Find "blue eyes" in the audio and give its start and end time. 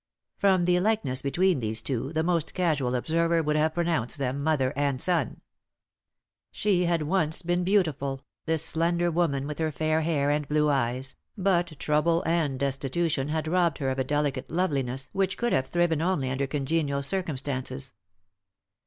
10.47-11.13